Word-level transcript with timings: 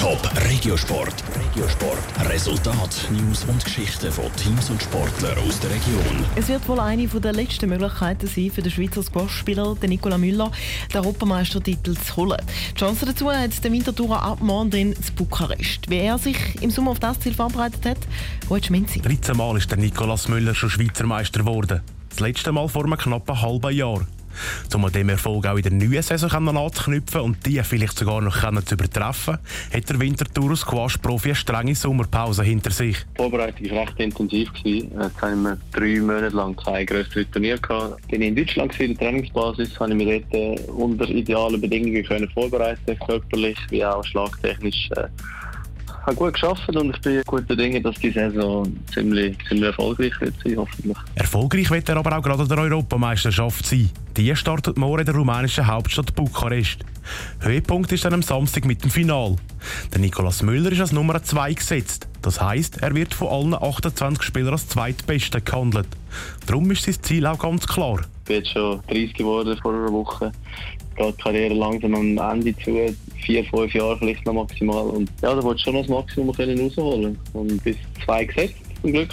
Top 0.00 0.30
Regiosport. 0.48 1.12
Regiosport. 1.36 1.98
Resultat, 2.30 3.06
News 3.10 3.44
und 3.44 3.62
Geschichten 3.62 4.10
von 4.10 4.34
Teams 4.36 4.70
und 4.70 4.82
Sportlern 4.82 5.36
aus 5.46 5.60
der 5.60 5.68
Region. 5.68 6.24
Es 6.36 6.48
wird 6.48 6.66
wohl 6.68 6.80
eine 6.80 7.06
der 7.06 7.34
letzten 7.34 7.68
Möglichkeiten 7.68 8.26
sein 8.26 8.50
für 8.50 8.62
den 8.62 8.72
Schweizer 8.72 9.02
Squash-Spieler 9.02 9.76
Nicola 9.86 10.16
Müller, 10.16 10.50
den 10.90 11.00
Europameistertitel 11.00 11.94
zu 11.98 12.16
holen. 12.16 12.40
Die 12.70 12.78
Chance 12.78 13.04
dazu 13.04 13.30
hat 13.30 13.62
der 13.62 13.72
Wintertourer 13.72 14.22
ab 14.22 14.40
morgen 14.40 14.72
in 14.72 14.96
Bukarest. 15.16 15.90
Wie 15.90 15.98
er 15.98 16.16
sich 16.16 16.38
im 16.62 16.70
Sommer 16.70 16.92
auf 16.92 16.98
das 16.98 17.20
Ziel 17.20 17.34
vorbereitet 17.34 17.84
hat, 17.84 17.98
Ruud 18.48 18.64
Schminzi. 18.64 19.02
13 19.02 19.36
Mal 19.36 19.58
ist 19.58 19.70
der 19.70 19.76
Nicolas 19.76 20.28
Müller 20.28 20.54
schon 20.54 20.70
Schweizer 20.70 21.04
Meister 21.04 21.40
geworden. 21.40 21.82
Das 22.08 22.20
letzte 22.20 22.52
Mal 22.52 22.70
vor 22.70 22.84
einem 22.84 22.96
knappen 22.96 23.42
halben 23.42 23.76
Jahr 23.76 24.06
um 24.74 24.90
dem 24.90 25.08
Erfolg 25.08 25.46
auch 25.46 25.56
in 25.56 25.62
der 25.62 25.72
neuen 25.72 26.02
Saison 26.02 26.48
anzuknüpfen 26.56 27.20
und 27.20 27.46
die 27.46 27.62
vielleicht 27.62 27.98
sogar 27.98 28.20
noch 28.20 28.40
zu 28.64 28.74
übertreffen, 28.74 29.38
hat 29.72 29.88
der 29.88 30.00
Wintertour 30.00 30.56
Squash-Profi 30.56 31.28
eine 31.28 31.34
strenge 31.34 31.74
Sommerpause 31.74 32.42
hinter 32.42 32.70
sich. 32.70 32.96
Die 32.96 33.16
Vorbereitung 33.16 33.70
war 33.70 33.82
recht 33.82 33.98
intensiv. 33.98 34.50
Jetzt 34.64 35.22
haben 35.22 35.42
wir 35.42 35.58
drei 35.72 36.00
Monate 36.00 36.34
lang 36.34 36.56
kein 36.56 36.86
grösseres 36.86 37.30
Turnier 37.30 37.58
gehabt. 37.58 38.06
Bin 38.08 38.22
in 38.22 38.36
Deutschland 38.36 38.78
in 38.80 38.94
der 38.94 38.98
Trainingsbasis, 38.98 39.78
habe 39.78 39.90
ich 39.90 39.96
mich 39.96 40.24
dort 40.30 40.34
äh, 40.34 40.70
unter 40.70 41.08
idealen 41.08 41.60
Bedingungen 41.60 42.04
können 42.04 42.28
vorbereiten, 42.30 42.98
körperlich 43.06 43.58
wie 43.70 43.84
auch 43.84 44.04
schlagtechnisch. 44.04 44.90
Äh, 44.96 45.08
habe 46.02 46.16
gut 46.16 46.34
geschafft 46.34 46.74
und 46.74 46.94
ich 46.94 47.00
bin 47.02 47.22
guter 47.26 47.56
Dinge, 47.56 47.80
dass 47.80 47.96
die 47.96 48.10
Saison 48.10 48.66
ziemlich, 48.92 49.36
ziemlich 49.46 49.66
erfolgreich 49.66 50.18
wird 50.20 50.34
sein, 50.42 50.56
hoffentlich. 50.56 50.96
Erfolgreich 51.14 51.70
wird 51.70 51.88
er 51.88 51.96
aber 51.96 52.16
auch 52.16 52.22
gerade 52.22 52.46
der 52.46 52.58
Europameisterschaft 52.58 53.66
sein. 53.66 53.90
Die 54.16 54.34
startet 54.34 54.76
morgen 54.76 55.00
in 55.00 55.06
der 55.06 55.14
rumänischen 55.14 55.66
Hauptstadt 55.66 56.14
Bukarest. 56.14 56.78
Höhepunkt 57.40 57.92
ist 57.92 58.04
dann 58.04 58.14
am 58.14 58.22
Samstag 58.22 58.64
mit 58.64 58.82
dem 58.82 58.90
Final. 58.90 59.36
Der 59.92 60.00
Nikolaus 60.00 60.42
Müller 60.42 60.72
ist 60.72 60.80
als 60.80 60.92
Nummer 60.92 61.22
2 61.22 61.54
gesetzt. 61.54 62.08
Das 62.22 62.40
heisst, 62.40 62.82
er 62.82 62.94
wird 62.94 63.14
von 63.14 63.28
allen 63.28 63.54
28 63.54 64.22
Spielern 64.22 64.52
als 64.52 64.68
zweitbester 64.68 65.40
gehandelt. 65.40 65.88
Darum 66.46 66.70
ist 66.70 66.84
sein 66.84 67.02
Ziel 67.02 67.26
auch 67.26 67.38
ganz 67.38 67.66
klar. 67.66 68.00
Ich 68.00 68.24
bin 68.24 68.36
jetzt 68.36 68.50
schon 68.50 68.80
30 68.88 69.14
geworden 69.14 69.58
vor 69.60 69.72
einer 69.72 69.92
Woche. 69.92 70.32
Geht 70.96 71.18
die 71.18 71.22
Karriere 71.22 71.54
langsam 71.54 71.94
am 71.94 72.18
Ende 72.18 72.56
zu. 72.58 72.94
Vier, 73.24 73.44
fünf 73.44 73.72
Jahre 73.74 73.96
vielleicht 73.98 74.24
noch 74.26 74.34
maximal. 74.34 74.86
Und 74.88 75.10
ja, 75.22 75.34
da 75.34 75.42
wollte 75.42 75.62
schon 75.62 75.74
noch 75.74 75.82
das 75.82 75.90
Maximum 75.90 76.30
rausholen. 76.30 77.18
Und 77.32 77.62
bis 77.62 77.76
zwei 78.04 78.24
gesetzt, 78.24 78.54
zum 78.80 78.92
Glück. 78.92 79.10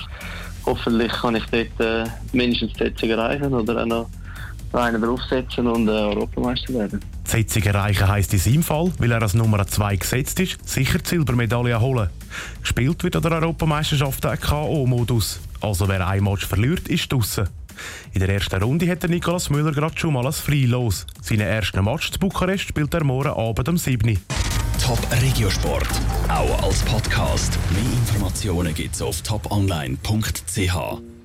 Hoffentlich 0.65 1.11
kann 1.11 1.35
ich 1.35 1.45
dort 1.45 1.79
äh, 1.79 2.09
mindestens 2.33 2.73
die 2.73 2.83
Setzung 2.83 3.09
erreichen 3.09 3.53
oder 3.53 3.81
auch 3.81 3.85
noch 3.85 4.09
einen 4.73 5.01
draufsetzen 5.01 5.67
und 5.67 5.87
äh, 5.87 5.91
Europameister 5.91 6.73
werden. 6.73 6.99
Die 7.25 7.29
Setzung 7.29 7.63
erreichen 7.63 8.07
heisst 8.07 8.33
in 8.33 8.39
seinem 8.39 8.63
Fall, 8.63 8.91
weil 8.99 9.11
er 9.11 9.21
als 9.21 9.33
Nummer 9.33 9.65
2 9.65 9.95
gesetzt 9.95 10.39
ist, 10.39 10.67
sicher 10.67 10.99
die 10.99 11.07
Silbermedaille 11.07 11.79
holen. 11.79 12.09
Gespielt 12.61 13.03
wird 13.03 13.15
an 13.15 13.21
der 13.21 13.31
Europameisterschaft 13.33 14.23
der 14.23 14.37
K.O.-Modus. 14.37 15.39
Also 15.61 15.87
wer 15.87 16.05
ein 16.05 16.23
Match 16.23 16.45
verliert, 16.45 16.87
ist 16.87 17.11
draussen. 17.11 17.47
In 18.13 18.19
der 18.19 18.29
ersten 18.29 18.61
Runde 18.61 18.89
hat 18.89 19.07
Nikolaus 19.07 19.49
Müller 19.49 19.71
gerade 19.71 19.97
schon 19.97 20.13
mal 20.13 20.25
als 20.25 20.39
Freilos. 20.39 21.05
Seinen 21.21 21.41
ersten 21.41 21.83
Match 21.83 22.11
zu 22.11 22.19
Bukarest 22.19 22.67
spielt 22.67 22.93
er 22.93 23.03
morgen 23.03 23.29
Abend 23.29 23.69
um 23.69 23.77
7 23.77 24.19
Top 24.81 24.99
Regiosport, 25.21 25.89
auch 26.29 26.63
als 26.63 26.81
Podcast. 26.83 27.57
Mehr 27.71 27.91
Informationen 27.93 28.73
gibt's 28.73 29.01
auf 29.01 29.21
toponline.ch. 29.21 31.16